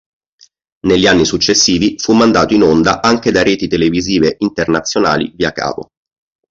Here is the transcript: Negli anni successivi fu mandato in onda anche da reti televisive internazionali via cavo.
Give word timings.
Negli 0.87 1.05
anni 1.05 1.25
successivi 1.25 1.95
fu 1.99 2.13
mandato 2.13 2.55
in 2.55 2.63
onda 2.63 3.03
anche 3.03 3.29
da 3.29 3.43
reti 3.43 3.67
televisive 3.67 4.33
internazionali 4.39 5.31
via 5.35 5.51
cavo. 5.51 5.91